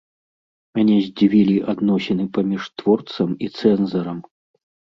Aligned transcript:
Мяне 0.79 0.95
здзівілі 1.07 1.57
адносіны 1.75 2.27
паміж 2.39 2.63
творцам 2.85 3.39
і 3.47 3.53
цэнзарам. 3.61 4.19